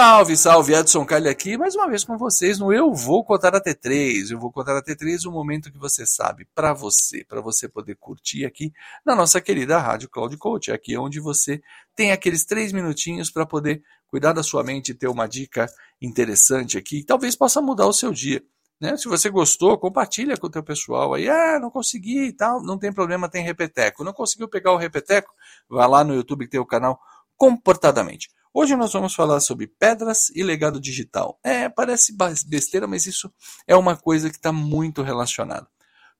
Salve, 0.00 0.36
salve, 0.36 0.74
Edson 0.74 1.04
Carli 1.04 1.28
aqui, 1.28 1.58
mais 1.58 1.74
uma 1.74 1.88
vez 1.88 2.04
com 2.04 2.16
vocês 2.16 2.56
no 2.56 2.72
Eu 2.72 2.94
Vou 2.94 3.24
Contar 3.24 3.56
até 3.56 3.74
três. 3.74 4.30
Eu 4.30 4.38
vou 4.38 4.52
contar 4.52 4.78
até 4.78 4.94
três 4.94 5.24
o 5.24 5.32
momento 5.32 5.72
que 5.72 5.76
você 5.76 6.06
sabe, 6.06 6.46
para 6.54 6.72
você, 6.72 7.24
para 7.24 7.40
você 7.40 7.68
poder 7.68 7.96
curtir 7.96 8.44
aqui 8.44 8.72
na 9.04 9.16
nossa 9.16 9.40
querida 9.40 9.76
Rádio 9.76 10.08
Cloud 10.08 10.36
Coach, 10.36 10.70
aqui 10.70 10.96
onde 10.96 11.18
você 11.18 11.60
tem 11.96 12.12
aqueles 12.12 12.44
três 12.44 12.72
minutinhos 12.72 13.28
para 13.28 13.44
poder 13.44 13.82
cuidar 14.06 14.32
da 14.32 14.44
sua 14.44 14.62
mente 14.62 14.92
e 14.92 14.94
ter 14.94 15.08
uma 15.08 15.26
dica 15.26 15.66
interessante 16.00 16.78
aqui, 16.78 17.00
que 17.00 17.06
talvez 17.06 17.34
possa 17.34 17.60
mudar 17.60 17.88
o 17.88 17.92
seu 17.92 18.12
dia. 18.12 18.40
Né? 18.80 18.96
Se 18.96 19.08
você 19.08 19.28
gostou, 19.28 19.76
compartilha 19.78 20.36
com 20.36 20.46
o 20.46 20.50
teu 20.50 20.62
pessoal 20.62 21.12
aí. 21.12 21.28
Ah, 21.28 21.58
não 21.58 21.72
consegui 21.72 22.26
e 22.26 22.32
tal, 22.32 22.62
não 22.62 22.78
tem 22.78 22.92
problema, 22.92 23.28
tem 23.28 23.42
repeteco. 23.42 24.04
Não 24.04 24.12
conseguiu 24.12 24.46
pegar 24.46 24.70
o 24.70 24.76
repeteco? 24.76 25.34
Vai 25.68 25.88
lá 25.88 26.04
no 26.04 26.14
YouTube 26.14 26.44
que 26.44 26.52
tem 26.52 26.60
o 26.60 26.64
canal 26.64 27.00
Comportadamente. 27.36 28.30
Hoje 28.60 28.74
nós 28.74 28.92
vamos 28.92 29.14
falar 29.14 29.38
sobre 29.38 29.68
pedras 29.68 30.30
e 30.30 30.42
legado 30.42 30.80
digital. 30.80 31.38
É, 31.44 31.68
parece 31.68 32.12
besteira, 32.44 32.88
mas 32.88 33.06
isso 33.06 33.32
é 33.68 33.76
uma 33.76 33.96
coisa 33.96 34.28
que 34.28 34.34
está 34.34 34.50
muito 34.50 35.00
relacionada. 35.00 35.68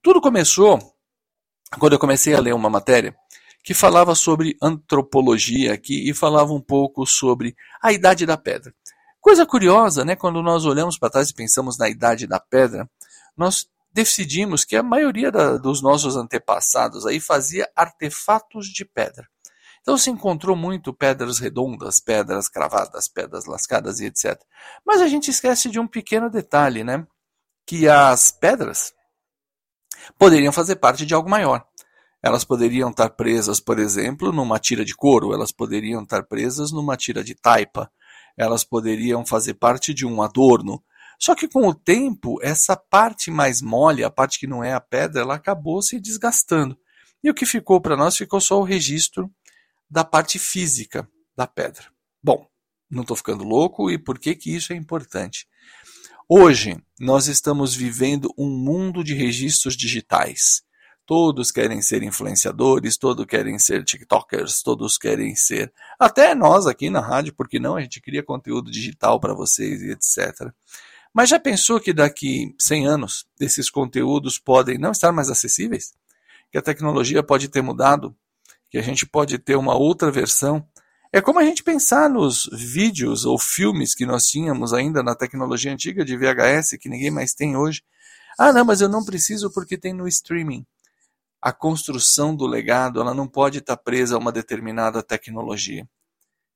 Tudo 0.01 0.21
começou 0.21 0.79
quando 1.81 1.95
eu 1.95 1.99
comecei 1.99 2.37
a 2.37 2.41
ler 2.41 2.55
uma 2.55 2.71
matéria 2.71 3.13
que 3.61 3.75
falava 3.75 4.15
sobre 4.15 4.57
antropologia 4.63 5.73
aqui 5.73 6.09
e 6.09 6.15
falava 6.15 6.53
um 6.53 6.61
pouco 6.61 7.05
sobre 7.05 7.57
a 7.83 7.93
idade 7.93 8.25
da 8.25 8.37
pedra. 8.37 8.73
Coisa 9.21 9.45
curiosa, 9.45 10.05
né? 10.05 10.15
Quando 10.15 10.41
nós 10.41 10.65
olhamos 10.65 10.97
para 10.97 11.11
trás 11.11 11.31
e 11.31 11.35
pensamos 11.35 11.77
na 11.77 11.89
idade 11.89 12.25
da 12.25 12.39
pedra, 12.39 12.89
nós 13.37 13.69
decidimos 13.93 14.65
que 14.65 14.77
a 14.77 14.83
maioria 14.85 15.33
da, 15.33 15.57
dos 15.57 15.83
nossos 15.83 16.15
antepassados 16.15 17.05
aí 17.05 17.19
fazia 17.19 17.69
artefatos 17.75 18.69
de 18.69 18.85
pedra. 18.85 19.29
Então 19.89 19.97
se 19.97 20.11
encontrou 20.11 20.55
muito 20.55 20.93
pedras 20.93 21.39
redondas, 21.39 21.99
pedras 21.99 22.47
cravadas, 22.47 23.09
pedras 23.09 23.47
lascadas 23.47 24.01
e 24.01 24.05
etc. 24.05 24.39
Mas 24.85 25.01
a 25.01 25.09
gente 25.09 25.31
esquece 25.31 25.71
de 25.71 25.81
um 25.81 25.87
pequeno 25.87 26.29
detalhe, 26.29 26.85
né? 26.85 27.07
Que 27.67 27.89
as 27.89 28.31
pedras 28.31 28.93
poderiam 30.19 30.53
fazer 30.53 30.77
parte 30.77 31.07
de 31.07 31.15
algo 31.15 31.31
maior. 31.31 31.67
Elas 32.23 32.45
poderiam 32.45 32.91
estar 32.91 33.09
presas, 33.09 33.61
por 33.61 33.79
exemplo, 33.79 34.31
numa 34.31 34.59
tira 34.59 34.85
de 34.85 34.95
couro, 34.95 35.33
elas 35.33 35.53
poderiam 35.53 36.03
estar 36.03 36.23
presas 36.25 36.71
numa 36.71 36.95
tira 36.95 37.25
de 37.25 37.35
taipa, 37.35 37.91
elas 38.37 38.65
poderiam 38.65 39.25
fazer 39.25 39.55
parte 39.55 39.95
de 39.95 40.05
um 40.05 40.21
adorno. 40.21 40.85
Só 41.19 41.35
que 41.35 41.49
com 41.49 41.67
o 41.67 41.75
tempo, 41.75 42.39
essa 42.43 42.77
parte 42.77 43.31
mais 43.31 43.63
mole, 43.63 44.05
a 44.05 44.11
parte 44.11 44.39
que 44.39 44.47
não 44.47 44.63
é 44.63 44.75
a 44.75 44.83
pedra, 44.83 45.23
ela 45.23 45.37
acabou 45.37 45.81
se 45.81 45.99
desgastando. 45.99 46.77
E 47.25 47.31
o 47.31 47.35
que 47.35 47.47
ficou 47.47 47.81
para 47.81 47.97
nós 47.97 48.19
ficou 48.19 48.39
só 48.39 48.61
o 48.61 48.65
registro 48.65 49.33
da 49.91 50.05
parte 50.05 50.39
física 50.39 51.09
da 51.37 51.47
pedra. 51.47 51.87
Bom, 52.23 52.47
não 52.91 53.03
estou 53.03 53.17
ficando 53.17 53.45
louco 53.45 53.91
e 53.91 53.99
por 53.99 54.19
que, 54.19 54.35
que 54.35 54.55
isso 54.55 54.73
é 54.73 54.77
importante? 54.77 55.47
Hoje, 56.29 56.77
nós 57.01 57.27
estamos 57.27 57.75
vivendo 57.75 58.33
um 58.37 58.51
mundo 58.51 59.03
de 59.03 59.15
registros 59.15 59.77
digitais. 59.77 60.63
Todos 61.07 61.51
querem 61.51 61.81
ser 61.81 62.03
influenciadores, 62.03 62.99
todos 62.99 63.25
querem 63.25 63.59
ser 63.59 63.83
TikTokers, 63.83 64.63
todos 64.63 64.99
querem 64.99 65.35
ser. 65.35 65.73
Até 65.99 66.35
nós 66.35 66.67
aqui 66.67 66.91
na 66.91 67.01
rádio, 67.01 67.33
porque 67.35 67.59
não? 67.59 67.77
A 67.77 67.81
gente 67.81 67.99
cria 68.01 68.23
conteúdo 68.23 68.71
digital 68.71 69.19
para 69.19 69.33
vocês 69.33 69.81
e 69.81 69.93
etc. 69.93 70.53
Mas 71.15 71.31
já 71.31 71.41
pensou 71.41 71.81
que 71.81 71.95
daqui 71.95 72.55
100 72.59 72.87
anos 72.87 73.27
esses 73.41 73.71
conteúdos 73.71 74.39
podem 74.39 74.77
não 74.77 74.93
estar 74.93 75.13
mais 75.13 75.31
acessíveis? 75.31 75.95
Que 76.53 76.59
a 76.59 76.63
tecnologia 76.63 77.23
pode 77.23 77.49
ter 77.49 77.63
mudado 77.63 78.15
que 78.71 78.79
a 78.79 78.83
gente 78.83 79.07
pode 79.07 79.39
ter 79.39 79.57
uma 79.57 79.77
outra 79.77 80.11
versão. 80.11 80.67
É 81.13 81.21
como 81.21 81.39
a 81.39 81.45
gente 81.45 81.63
pensar 81.63 82.09
nos 82.09 82.49
vídeos 82.53 83.25
ou 83.25 83.39
filmes 83.39 83.95
que 83.95 84.05
nós 84.05 84.27
tínhamos 84.27 84.75
ainda 84.75 85.03
na 85.03 85.15
tecnologia 85.15 85.73
antiga 85.73 86.05
de 86.05 86.17
VHS, 86.17 86.77
que 86.79 86.89
ninguém 86.89 87.11
mais 87.11 87.33
tem 87.33 87.57
hoje. 87.57 87.83
Ah, 88.39 88.53
não, 88.53 88.65
mas 88.65 88.81
eu 88.81 88.89
não 88.89 89.05
preciso 89.05 89.51
porque 89.53 89.79
tem 89.79 89.93
no 89.93 90.07
streaming. 90.07 90.67
A 91.41 91.53
construção 91.53 92.35
do 92.35 92.47
legado 92.47 93.01
ela 93.01 93.15
não 93.15 93.27
pode 93.27 93.59
estar 93.59 93.77
presa 93.77 94.17
a 94.17 94.19
uma 94.19 94.33
determinada 94.33 95.03
tecnologia. 95.03 95.89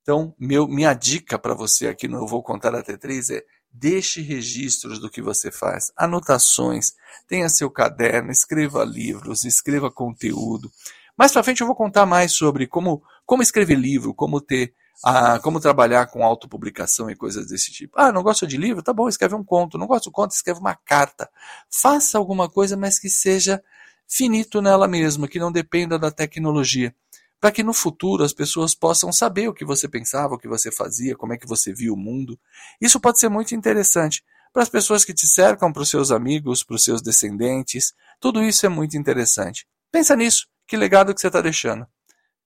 Então, 0.01 0.35
meu, 0.37 0.67
minha 0.67 0.93
dica 0.93 1.39
para 1.39 1.53
você 1.53 1.87
aqui 1.87 2.07
no 2.07 2.17
Eu 2.17 2.27
Vou 2.27 2.43
Contar 2.43 2.75
Até 2.75 2.97
Três 2.97 3.29
é 3.29 3.41
deixe 3.71 4.21
registros 4.21 4.99
do 4.99 5.09
que 5.09 5.21
você 5.21 5.49
faz, 5.49 5.91
anotações, 5.97 6.93
tenha 7.27 7.49
seu 7.49 7.71
caderno, 7.71 8.31
escreva 8.31 8.83
livros, 8.83 9.45
escreva 9.45 9.89
conteúdo. 9.89 10.69
Mais 11.17 11.31
para 11.31 11.43
frente 11.43 11.61
eu 11.61 11.67
vou 11.67 11.75
contar 11.75 12.05
mais 12.05 12.33
sobre 12.33 12.67
como, 12.67 13.03
como 13.25 13.43
escrever 13.43 13.77
livro, 13.77 14.13
como 14.13 14.41
ter 14.41 14.73
a, 15.03 15.39
como 15.39 15.59
trabalhar 15.59 16.07
com 16.07 16.23
autopublicação 16.23 17.09
e 17.09 17.15
coisas 17.15 17.47
desse 17.47 17.71
tipo. 17.71 17.99
Ah, 17.99 18.11
não 18.11 18.23
gosta 18.23 18.47
de 18.47 18.57
livro? 18.57 18.81
Tá 18.83 18.93
bom, 18.93 19.07
escreve 19.07 19.35
um 19.35 19.43
conto. 19.43 19.77
Não 19.77 19.87
gosta 19.87 20.09
de 20.09 20.13
conto? 20.13 20.31
Escreve 20.31 20.59
uma 20.59 20.75
carta. 20.75 21.29
Faça 21.69 22.17
alguma 22.17 22.49
coisa, 22.49 22.77
mas 22.77 22.99
que 22.99 23.09
seja 23.09 23.61
finito 24.07 24.61
nela 24.61 24.87
mesma, 24.87 25.27
que 25.27 25.39
não 25.39 25.51
dependa 25.51 25.97
da 25.97 26.11
tecnologia. 26.11 26.95
Para 27.39 27.51
que 27.51 27.63
no 27.63 27.73
futuro 27.73 28.23
as 28.23 28.33
pessoas 28.33 28.73
possam 28.73 29.11
saber 29.11 29.49
o 29.49 29.53
que 29.53 29.65
você 29.65 29.87
pensava, 29.87 30.35
o 30.35 30.37
que 30.37 30.47
você 30.47 30.71
fazia, 30.71 31.15
como 31.15 31.33
é 31.33 31.37
que 31.37 31.47
você 31.47 31.73
via 31.73 31.93
o 31.93 31.97
mundo. 31.97 32.39
Isso 32.79 32.99
pode 32.99 33.19
ser 33.19 33.29
muito 33.29 33.53
interessante 33.53 34.23
para 34.53 34.63
as 34.63 34.69
pessoas 34.69 35.03
que 35.03 35.13
te 35.13 35.27
cercam, 35.27 35.73
para 35.73 35.81
os 35.81 35.89
seus 35.89 36.11
amigos, 36.11 36.63
para 36.63 36.75
os 36.75 36.83
seus 36.83 37.01
descendentes. 37.01 37.93
Tudo 38.19 38.41
isso 38.41 38.65
é 38.65 38.69
muito 38.69 38.95
interessante. 38.95 39.67
Pensa 39.91 40.15
nisso. 40.15 40.52
Que 40.67 40.77
legado 40.77 41.13
que 41.13 41.21
você 41.21 41.27
está 41.27 41.41
deixando. 41.41 41.87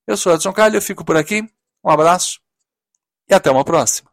Eu 0.05 0.17
sou 0.17 0.33
Edson 0.33 0.53
Carlos, 0.53 0.75
eu 0.75 0.81
fico 0.81 1.03
por 1.03 1.17
aqui. 1.17 1.47
Um 1.83 1.89
abraço 1.89 2.39
e 3.29 3.33
até 3.33 3.51
uma 3.51 3.63
próxima. 3.63 4.09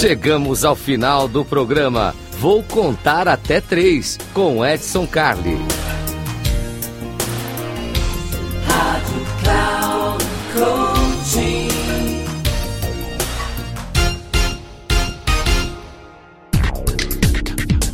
Chegamos 0.00 0.64
ao 0.64 0.74
final 0.74 1.28
do 1.28 1.44
programa. 1.44 2.14
Vou 2.38 2.62
contar 2.62 3.28
até 3.28 3.60
três 3.60 4.16
com 4.32 4.64
Edson 4.64 5.06
Carli. 5.06 5.58